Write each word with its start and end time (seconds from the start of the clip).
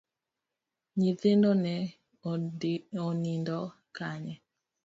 Nyithindo 0.99 1.51
ne 1.63 1.75
onindo 3.07 3.59
kanye? 3.95 4.33